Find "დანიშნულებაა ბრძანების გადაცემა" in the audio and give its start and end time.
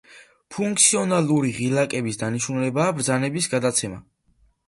2.23-4.01